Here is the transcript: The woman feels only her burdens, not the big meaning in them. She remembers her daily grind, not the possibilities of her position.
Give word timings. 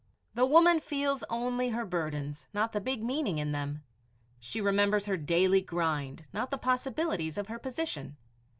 The 0.33 0.47
woman 0.47 0.79
feels 0.79 1.23
only 1.29 1.69
her 1.69 1.85
burdens, 1.85 2.47
not 2.55 2.71
the 2.71 2.81
big 2.81 3.03
meaning 3.03 3.37
in 3.37 3.51
them. 3.51 3.83
She 4.39 4.59
remembers 4.59 5.05
her 5.05 5.15
daily 5.15 5.61
grind, 5.61 6.25
not 6.33 6.49
the 6.49 6.57
possibilities 6.57 7.37
of 7.37 7.49
her 7.49 7.59
position. 7.59 8.17